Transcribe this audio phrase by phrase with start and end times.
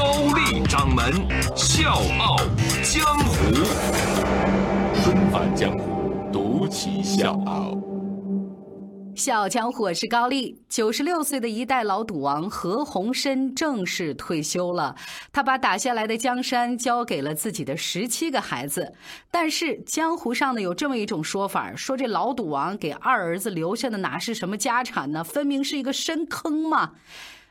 [0.00, 1.12] 高丽掌门
[1.54, 2.38] 笑傲
[2.82, 3.52] 江湖，
[4.94, 7.76] 重返江湖，独骑笑傲。
[9.14, 10.58] 笑江湖，我是高丽。
[10.70, 14.96] 九十六岁的一代老赌王何鸿燊正式退休了，
[15.34, 18.94] 他把打下来的江山交给了自己的十七个孩子。
[19.30, 25.22] 但是江湖上呢有这么一种说法，说这老赌王给二儿子留下的哪是什么家产呢？
[25.22, 26.92] 分明是一个深坑嘛。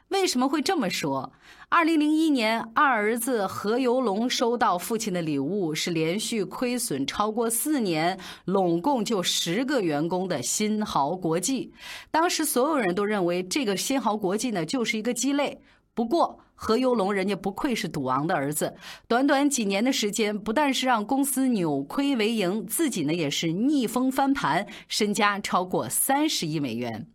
[0.09, 1.31] 为什么会这么说？
[1.69, 11.71] 二零零一年，二儿子何猷龙收到父亲的礼物是连续亏损超过四年、拢共就十个员工的新豪国际。
[12.09, 15.61] 当时所有人都认为这个新豪国际呢就是一个鸡肋。
[15.93, 18.73] 不过何猷龙人家不愧是赌王的儿子，
[19.07, 27.05] 短短几年的时间，不但是让公司扭亏为盈，自己呢也是逆风翻盘，身家超过三十亿美元。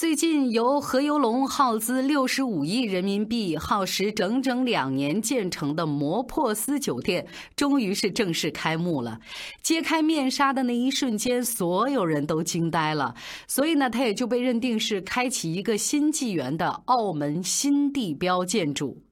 [0.00, 9.18] 最近，由何猷龙耗资六十五亿人民币、耗时整整两年建成的摩珀斯酒店，终于是正式开幕了。
[9.60, 13.12] 揭开面纱的那一瞬间，所有人都惊呆了。
[13.48, 19.02] 所以呢，它也就被认定是开启一个新纪元的澳门新地标建筑。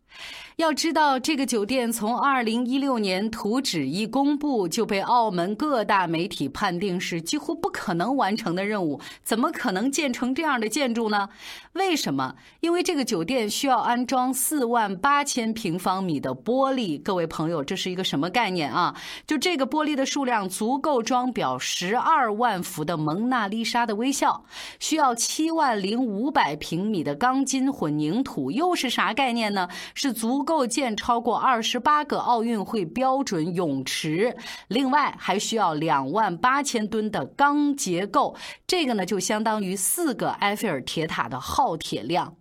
[0.57, 8.99] 要知道，这个酒店从二零一六年图纸一公布，就被澳门各大媒体判定是几乎不可能完成的任务。
[9.23, 11.29] 怎么可能建成这样的建筑呢？
[11.75, 12.37] 为什么？
[12.61, 16.99] 因为这个酒店需要安装四万八千平方米的玻璃。
[17.03, 18.97] 各位朋友，这是一个什么概念啊？
[19.27, 24.47] 就这个玻璃的数量足够装裱十二万幅的蒙娜丽莎的微笑。
[24.81, 29.69] 需要七万零五百平米的钢筋混凝土，又是啥概念呢？
[29.95, 30.46] 是足。
[30.47, 34.35] 构建超过二十八个奥运会标准泳池，
[34.69, 38.35] 另外还需要两万八千吨的钢结构，
[38.67, 42.37] 这个呢就相当于四个埃菲尔铁塔的耗铁量。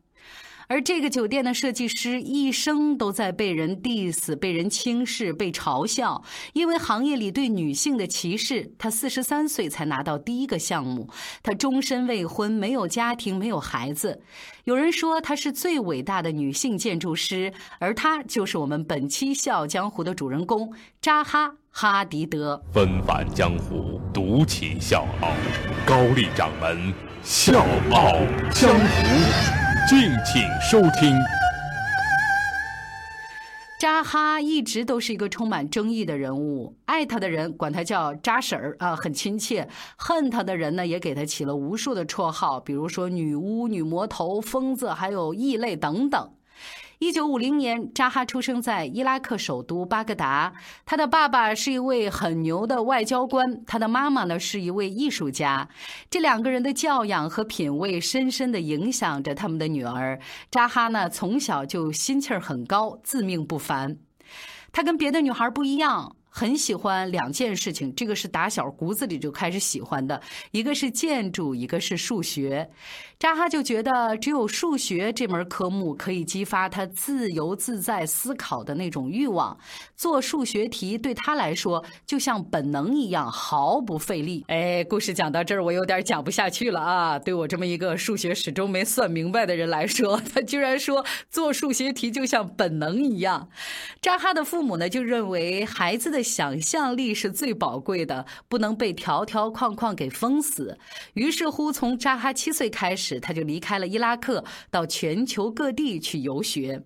[0.67, 8.71] 而这个酒店的设计师一生都在被人 diss、被人轻视、被嘲笑，因为行业里对女性的歧视。
[8.77, 11.09] 他四十三岁才拿到第一个项目，
[11.43, 14.21] 他终身未婚，没有家庭，没有孩子。
[14.63, 22.59] 有人说她是最伟大的女性建筑师，而她就是我们本期《笑傲江湖》的主人公扎哈·哈迪德。
[22.73, 25.29] 纷返江湖，独起笑傲，
[25.85, 26.91] 高丽掌门
[27.23, 28.13] 笑傲
[28.51, 29.64] 江湖。
[29.87, 31.15] 敬请收听。
[33.79, 46.31] 扎哈一直都是一个充满争议的人物，爱他的人管他叫扎婶儿啊，很亲切；恨他的人呢，也给他起了无数的绰号，比如说女巫、女魔头、疯子，还有异类等等。
[46.99, 50.53] 一九五零年，扎哈出生在伊拉克首都巴格达。
[50.85, 55.67] 他的爸爸是一位很牛的外交官，他的妈妈呢是一位艺术家。
[56.09, 60.19] 这两个人的教养和品味深深的影响着他们的女儿
[60.49, 61.09] 扎哈呢。
[61.09, 63.97] 从小就心气儿很高，自命不凡。
[64.71, 66.15] 他跟别的女孩不一样。
[66.37, 72.69] 很喜欢两件事情，这个是打小骨子里就开始喜欢的，一个是建筑，一个是数学。
[73.17, 79.57] 扎哈就觉得只有数学这门科目可以激发他自由自在思考的那种欲望。
[79.95, 84.43] 做数学题对他来说就像本能一样，毫不费力。
[84.49, 87.17] 哎，故事讲到这儿，我有点讲不下去了啊！
[87.17, 93.47] 对我这么一个数学始终没算明白的人来说，他居然说做数学题就像本能一样。
[94.01, 96.24] 扎哈的父母呢，就认为孩子的。
[96.25, 100.77] 想象力是最宝贵的，不能被条条框框给封死。
[101.13, 106.83] 于是乎，从扎哈七岁开始，他就离开了伊拉克，到全球各地去游学。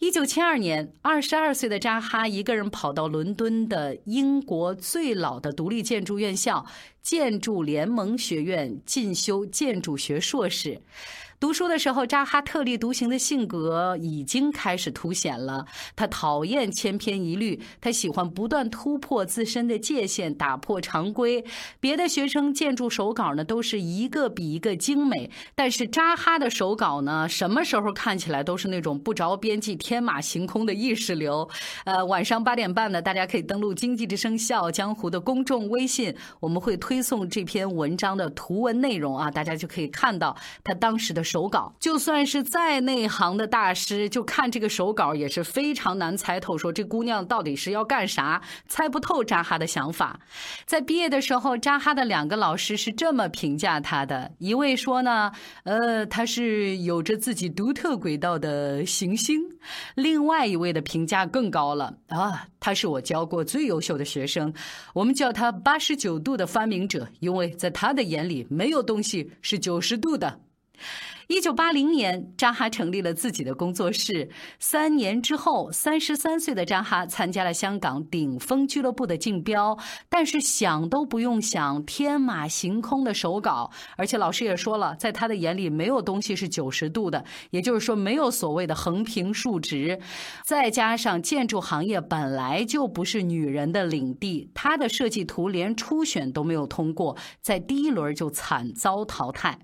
[0.00, 6.66] 一九七二年，二十二岁的扎哈一个人跑到伦敦的英国最老的独立建筑院校——
[7.00, 10.82] 建筑联盟学院进修建筑学硕士。
[11.40, 15.66] 读书的时候，扎哈特立独行的性格已经开始凸显了。
[15.94, 21.44] 他讨厌千篇一律，他喜欢不断突破自身的界限，打破常规。
[21.80, 31.46] 别的学生建筑手稿呢，都是一个比一个精美，但是扎哈的手稿呢，什么时候看起来都是那种不着边际、天马行空的意识流。
[31.84, 41.23] 呃，晚上八点半呢，大家可以登录《经济之声·笑傲江湖》的公众微信，我们会推送这篇文章的图文内容啊，大家就可以看到他当时的。
[41.24, 41.74] 手稿。
[41.80, 50.20] 就算是再内行的大师，就看这个手稿也是非常难猜透，说这姑娘到底是要干啥，猜不透扎哈的想法。
[50.66, 55.32] 在毕业的时候，扎哈的两个老师是这么评价他的：一位说呢，
[55.64, 59.40] 呃，他是有着自己独特轨道的行星；
[59.94, 64.52] 另外一位的评价更高了啊，他是我教过最优秀的学生，
[64.92, 70.40] 我们叫他八十九度的发明者，因为在他的眼里没有东西是九十度的。
[71.28, 74.28] 一九八零年，扎哈成立了自己的工作室。
[74.58, 79.78] 三年之后，三十三岁的扎哈参加了香港顶峰俱乐部的竞标，
[80.10, 89.98] 但是想都不用想，天马行空的手稿，而且老师也说了，在他的眼里没有东西是九十度的，也就是说没有所谓的横平竖直。
[90.44, 99.58] 再加上建筑行业本来就不是女人的领地，他的设计图连初选都没有通过，在第一轮就惨遭淘汰。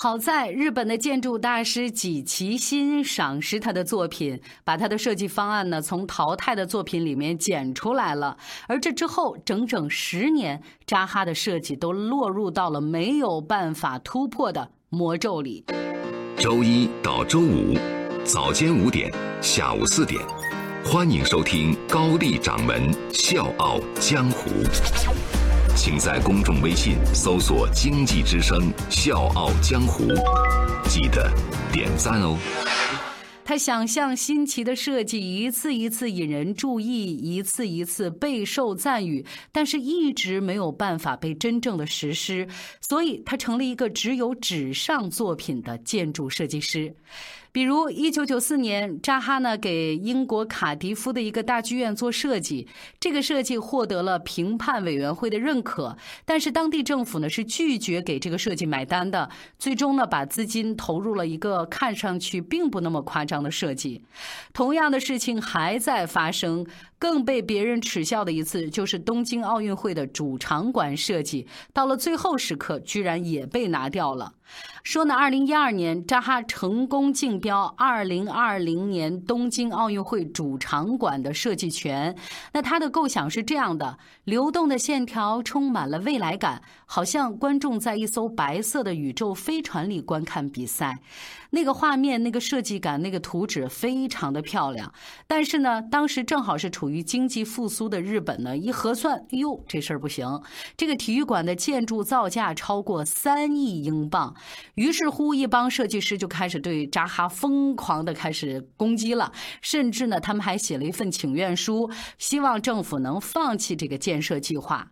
[0.00, 8.36] 好在日本的建筑大师几其欣赏识他的作品，把他的设计方案呢从淘汰的作品里面剪出来了。
[8.68, 15.64] 而这之后整整十年，扎哈的设计都落入到了没有办法突破的魔咒里。
[16.36, 17.76] 周一到周五
[18.22, 20.24] 早间五点，下午四点，
[20.84, 24.48] 欢迎收听高丽掌门笑傲江湖。
[25.80, 30.08] 请在公众微信搜索“经济之声笑傲江湖”，
[30.90, 31.32] 记得
[31.72, 32.36] 点赞哦。
[33.48, 42.46] 他想象新奇的设计一次一次引人注意，一次一次备受赞誉，但是一直没有办法被真正的实施，
[42.82, 46.94] 所以他成了一个只有纸上作品的建筑设计师。
[47.50, 52.68] 比如，一九九四年，扎哈呢给英国卡迪夫的一个大剧院做设计，
[53.00, 55.96] 这个设计获得了评判委员会的认可，
[56.26, 64.04] 但是当地政府呢是拒绝给这个设计买单的，最终呢把资金投入了一个看上去并不那么夸张的设计。
[64.52, 66.66] 同样的事情还在发生。
[66.98, 74.34] 更被别人耻笑的一次，就是东京奥运会的主场馆设计，到了最后时刻，居然也被拿掉了。
[74.82, 82.16] 说呢，二零一二年，扎哈成功竞标二零二零年东京奥运会主场馆的设计权。
[82.54, 90.98] 那他的构想是这样的：流动的线条充满了未来感，好像观众在一艘白色的宇宙飞船里观看比赛。
[91.50, 94.92] 那个画面、那个设计感、那个图纸非常的漂亮。
[95.26, 100.26] 但是呢，当时正好是处于经济复苏的日本呢，一核算，哎呦，这事儿不行。
[100.76, 104.34] 这个体育馆的建筑造价超过三亿英镑。
[104.74, 114.90] 于是乎，一帮设计师就开始对扎哈疯狂的开始攻击了，甚至呢，他们还写了一份请愿书，希望政府能放弃这个建设计划。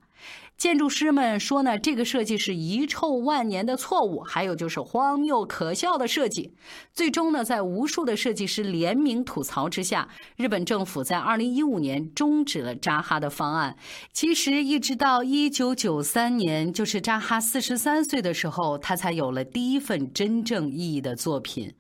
[0.57, 6.55] 建筑师们说呢，这个设计是遗臭万年的错误，还有就是荒谬可笑的设计。
[6.95, 13.77] 最终呢，在无数的设计师联名吐槽之下，日本政府在二零一五年终止了扎哈的方案。
[14.15, 21.75] 其实，一直到一九九三年，就是扎哈四十三岁的时候，他才有了第一份真正意义的作品。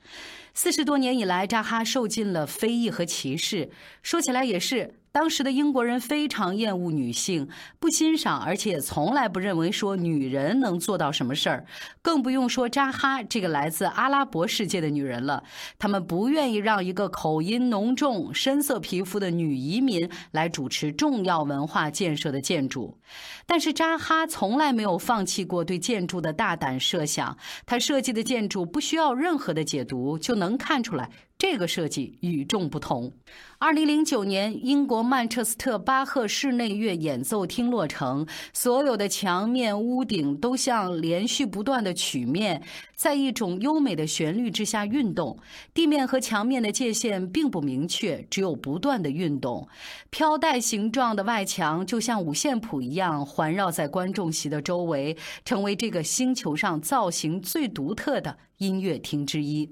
[0.53, 3.71] 四十多年以来，扎哈受尽了非议和歧视。
[4.03, 4.97] 说起来也是。
[5.17, 7.49] 当时的英国人非常厌恶女性，
[7.81, 11.65] 不欣赏，而且从来不认为说女人能做到什么事儿，
[12.03, 15.43] 更不用说扎哈这个来自阿拉伯世界的女人了。
[15.79, 22.99] 他们不愿意让一个口音浓重、深色皮肤的女移民来主持重要文化建设的建筑。
[23.47, 31.09] 但是扎哈从来没有放弃过对建筑的大胆设想，他设计的建筑不需要任何的解读就能看出来。
[31.39, 33.13] 这个设计与众不同。
[33.59, 42.63] 二零零九年，英国曼彻斯特巴赫室内乐演奏厅落成，所有的墙面、屋顶都像连续不断的曲面，
[42.95, 45.39] 在一种优美的旋律之下运动。
[45.75, 49.69] 地面和墙面的界限并不明确，只有不断的运动。
[50.09, 55.15] 飘带形状的外墙就像五线谱一样环绕在观众席的周围，
[55.45, 59.71] 成为这个星球上造型最独特的音乐厅之一。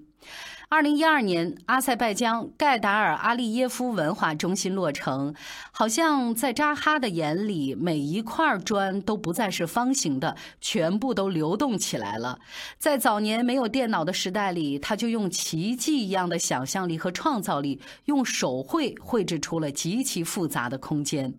[0.71, 5.33] 二零一二年，阿塞拜疆盖达尔阿利耶夫文化中心落成。
[5.71, 12.41] 好像在扎哈的眼里，每一块砖都不再是方形的，全部都流动起来了。
[12.79, 21.33] 在早年没有电脑的时代里，他就用奇迹一样的想象力和创造力，用手绘绘制出了极其复杂的空间。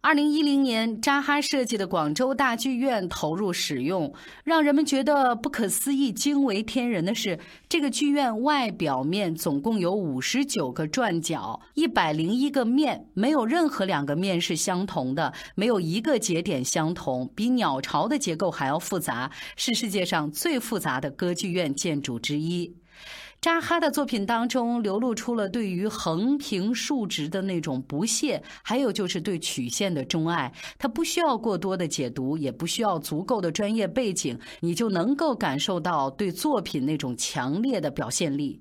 [0.00, 4.14] 二零一零年，扎哈设计的广州大剧院投入使用。
[4.44, 22.76] 让人们觉得不可思议、惊为天人的是，这个剧院外表面总共有五十九个转角，一百零一个面，没有任何两个面是相同的，没有一个节点相同，比鸟巢的结构还要复杂，是世界上最复杂的歌剧院建筑之一。
[23.40, 30.52] 扎哈的作品当中流露出了对于横平竖直的那种不屑，还有就是对曲线的钟爱。
[30.76, 38.60] 他不需要过多的解读，也不需要足够的专业背景，你就能够感受到对作品那种强烈的表现力。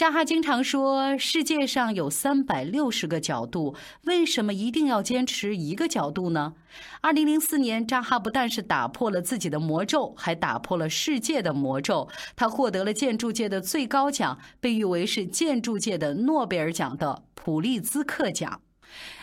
[0.00, 6.54] 扎哈经常说：“世界上有三百六十个角度，为什么一定要坚持一个角度呢？”
[7.02, 12.08] 二零零四年，扎哈不但是打破了自己的魔咒，还打破了世界的魔咒。
[12.34, 18.62] 他获得了建筑界的最高奖，被誉为是建筑界的诺贝尔奖的普利兹克奖。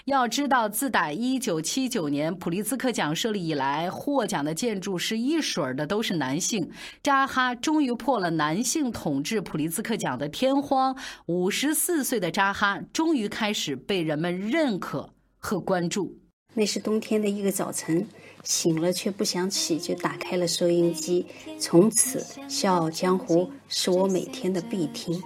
[0.07, 6.71] 要知道，自打一九七九年普利兹克奖设立以来，获奖的建筑师一水儿的都是男性。
[7.03, 10.97] 扎哈终于破了男性统治普利兹克奖的天荒。
[11.25, 15.09] 五十四岁的扎哈终于开始被人们认可
[15.39, 16.17] 和关注。
[16.53, 18.07] 那是冬天的一个早晨，
[18.45, 21.25] 醒了却不想起，就打开了收音机。
[21.59, 25.21] 从此，《笑傲江湖》是我每天的必听。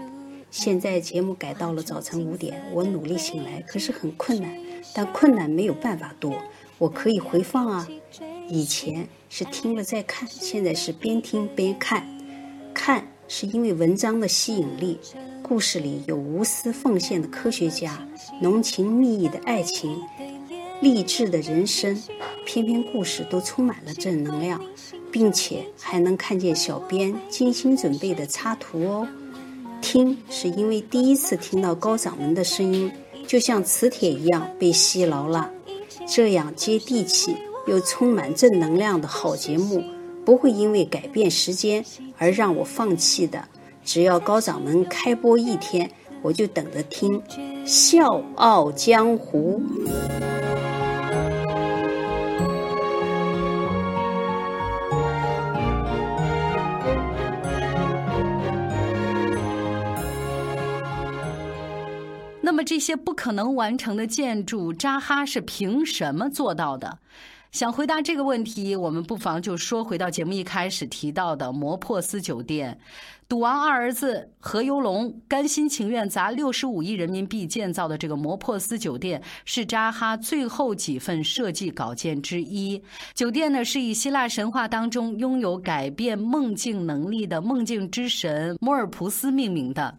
[0.49, 4.51] 现在节目改到了早晨五点，我努力醒来，可是很困难。
[4.93, 6.35] 但困难没有办法多，
[6.77, 7.87] 我可以回放啊。
[8.47, 12.05] 以前是听了再看，现在是边听边看。
[12.73, 14.99] 看是因为文章的吸引力，
[15.41, 18.05] 故事里有无私奉献的科学家，
[18.41, 19.97] 浓情蜜意的爱情，
[20.81, 22.01] 励志的人生，
[22.45, 24.59] 篇篇故事都充满了正能量，
[25.11, 29.07] 并且还能看见小编精心准备的插图哦。
[29.81, 32.91] 听是因为第一次听到高掌门的声音，
[33.31, 35.49] 就像磁铁一样被吸牢了。
[36.05, 39.81] 这样接地气又充满正能量的好节目，
[40.25, 41.85] 不会因为改变时间
[42.17, 43.41] 而让我放弃的。
[43.85, 45.89] 只要高掌门开播一天，
[46.21, 47.09] 我就等着听
[47.65, 49.61] 《笑傲江湖》。
[62.63, 66.99] 这些不可能完成的建筑，扎哈是凭什么做到的？
[67.51, 72.79] 想回答这个问题，我们不妨就说回到节目一开始提到的摩珀斯酒店。
[73.27, 82.81] 赌王二儿子何猷龙甘心情愿砸六十五亿人民币建造的这个摩珀斯酒店，是扎哈最后几份设计稿件之一。
[83.13, 89.97] 酒店呢，是以希腊神话当中拥有改变梦境能力的梦境之神摩尔普斯命名的。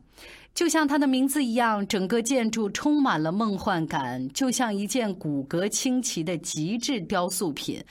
[0.54, 7.82] 就像它的名字一样，整个建筑充满了梦幻感，就像一件骨骼清奇的极致雕塑品。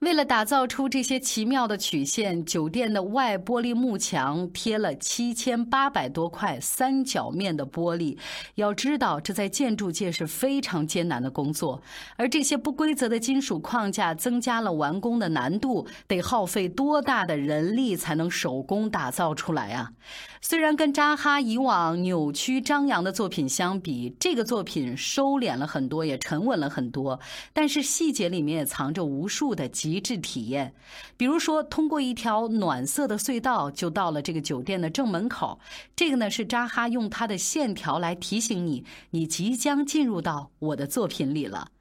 [0.00, 8.16] 为了打造出这些奇妙的曲线，酒店的外玻璃幕墙贴了七千八百多块三角面的玻璃。
[8.54, 11.82] 要知道，这在建筑界是非常艰难的工作。
[12.16, 19.92] 而这些不规则的金属框架增加了完工的难度，得耗费多大的人力才能手工打造出来啊！
[20.40, 27.20] 虽然跟扎哈以往扭曲张扬的作品相比，这个作品收敛了很多，也沉稳了很多，
[27.52, 29.89] 但是细节里面也藏着无数的机。
[29.90, 30.72] 极致体验，
[31.16, 35.58] 比如说，通过一条暖色的隧道就到了这个酒店的正门口。
[35.96, 41.72] 这个呢是扎哈用他的线条来提醒你，你即将进入到我的作品里了。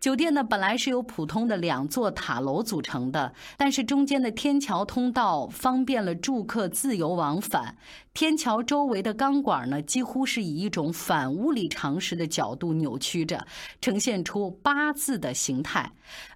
[0.00, 7.76] 酒店呢，本来是由普通的两座塔楼组成的，但是中间的天桥通道方便了住客自由往返。
[8.12, 13.44] 天桥周围的钢管呢，几乎是以一种反物理常识的角度扭曲着，
[13.80, 15.90] 呈现出八字的形态。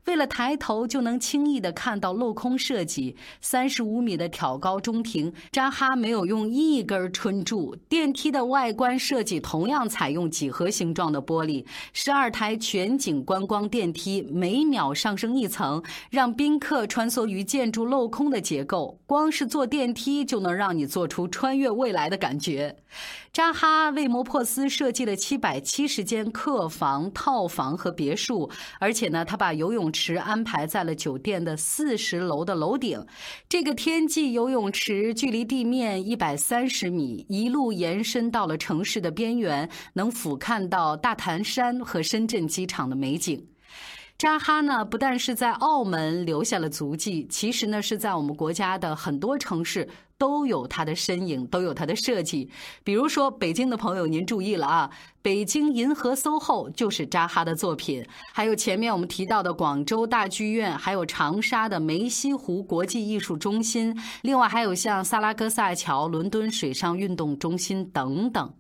[0.07, 7.77] 为了抬头就能轻易的看到镂空设计，三十五米的挑高中庭，扎哈没有用一根儿春柱。
[7.89, 18.99] 电梯的外观设计同样采用几何形状的玻璃，十二台全景观光电梯每秒上升一层，让宾客穿梭于建筑镂空的结构。
[19.07, 22.77] 光是坐电梯就能让你做出穿越未来的感觉。
[23.33, 33.05] 扎哈为摩珀斯设计了七百七十间客房、套房和别墅，而且呢，他把游泳池安排在了酒店的四十楼的楼顶。
[33.49, 43.47] 这个天际游泳池距离地面一百三十米，一路延伸到了城市的边缘，能俯瞰到大潭山和深圳机场的美美景。
[44.19, 49.89] 扎哈呢，不但是在澳门留下了足迹，其实呢，是在我们国家的很多城市
[50.19, 52.51] 都有他的身影，都有他的设计。
[52.83, 54.91] 比如说，北京的朋友您注意了啊，
[55.23, 58.05] 北京银河 SOHO 就是扎哈的作品。
[58.35, 68.53] 还有前面我们提到的广州大剧院，还有长沙的梅溪湖国际艺术中心，另外还有像萨拉戈萨桥、伦敦水上运动中心等等。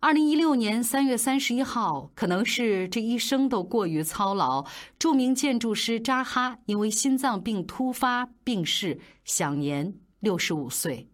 [0.00, 4.64] 二零一六年三月三十一号，可能是这一生都过于操劳，
[4.96, 11.08] 著名建筑师扎哈因为心脏病突发病逝，享年六十五岁。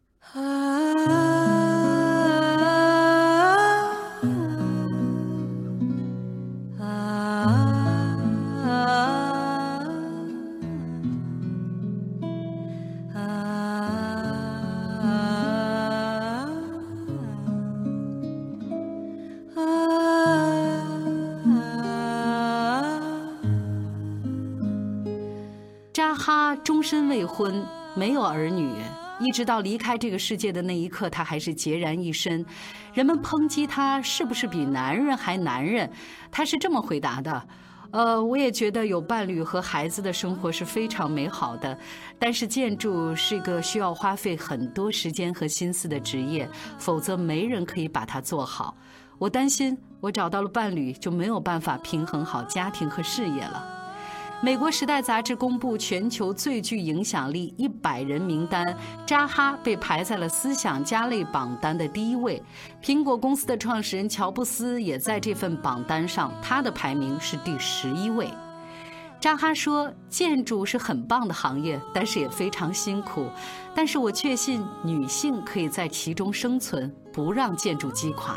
[26.27, 27.63] 他终身未婚，
[27.95, 28.73] 没有儿女，
[29.21, 32.43] 一直到离开这个世界的那一刻，他还是孑然一身。
[32.95, 35.91] 人们抨击他是不是比男人还男人，
[36.33, 37.47] 他是这么回答的
[37.93, 41.79] ：“呃，我也觉得有伴侣和孩子的生活是非常美好的，
[42.19, 48.75] 但是建筑是一个需要花费很多时间和心思的职业，否则没人可以把它做好。
[49.19, 53.81] 我担心，我找到了伴侣就没有办法平衡好家庭和事业了。”
[54.45, 58.63] 美国《时代》杂志公布全球最具影响力一百人名单，
[59.07, 62.43] 扎哈被排在了思想家类榜单的第一位。
[62.83, 68.29] 苹果公司的创始人乔布斯也在这份榜单上，他的排名是第十一位。
[69.19, 73.27] 扎哈说：“建筑是很棒的行业，但是也非常辛苦。
[73.75, 78.37] 但是我确信女性可以在其中生存，不让建筑击垮。”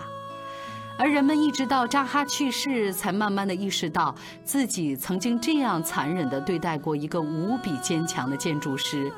[0.98, 4.14] 而人们一直到扎哈去世，才慢慢的意识到
[4.44, 9.12] 自己曾经这样残忍的对待过一个无比坚强的建筑师。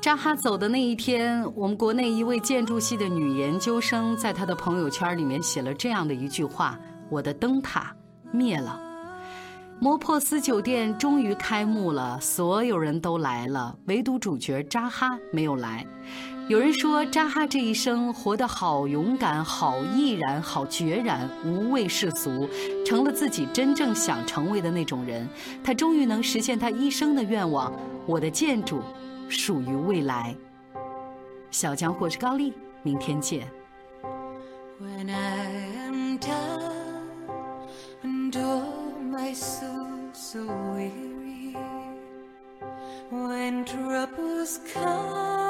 [0.00, 7.94] 扎哈走的那一天，我们国内一位建筑系的女研究生在她的朋友圈里面写了这样的一句话：“我的灯塔
[8.30, 8.78] 灭了。”
[9.82, 15.84] 摩珀斯酒店终于开幕了，所有人都来了，唯独主角扎哈没有来。
[16.46, 22.48] 有人说，扎哈这一生活得好勇敢、好毅然、好决然，无畏世俗，
[22.86, 25.28] 成了自己真正想成为的那种人。
[25.64, 27.72] 他终于能实现他一生的愿望：
[28.06, 28.80] 我的建筑
[29.28, 30.32] 属于未来。
[31.50, 32.52] 小江或是高丽，
[32.84, 33.48] 明天见。
[34.80, 35.48] When I
[35.86, 36.70] am done,
[39.12, 40.42] my soul so
[40.72, 41.54] weary
[43.10, 45.41] when troubles come.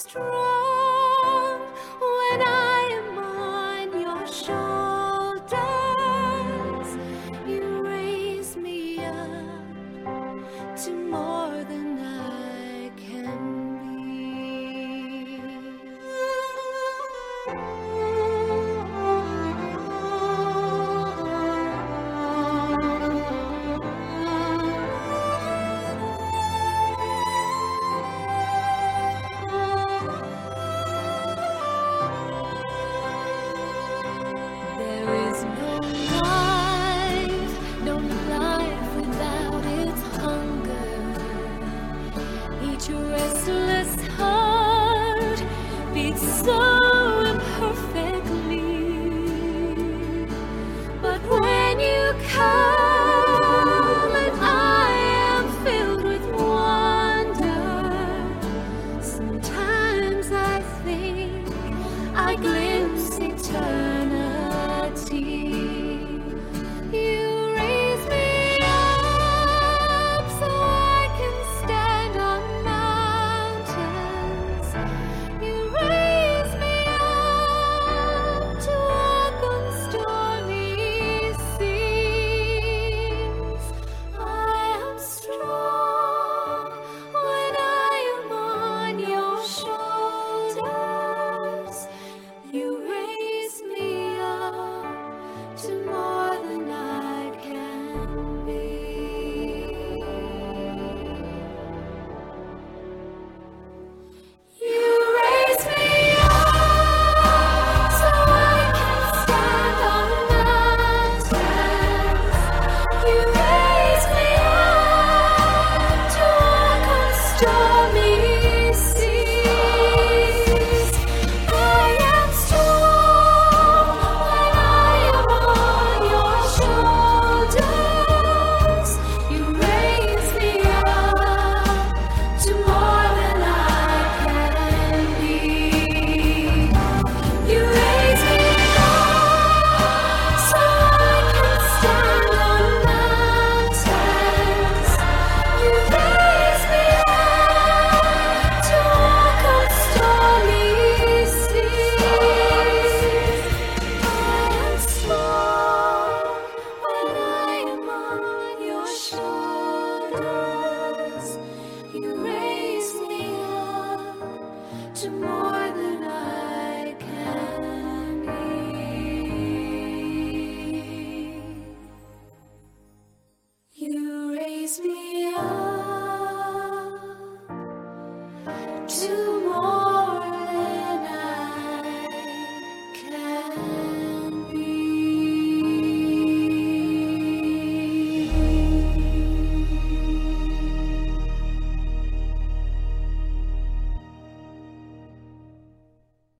[0.00, 1.60] strong
[2.00, 2.59] when I